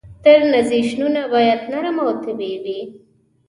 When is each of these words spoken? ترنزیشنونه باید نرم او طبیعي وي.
ترنزیشنونه 0.23 1.21
باید 1.31 1.61
نرم 1.71 1.97
او 2.05 2.11
طبیعي 2.25 2.57
وي. 2.63 2.79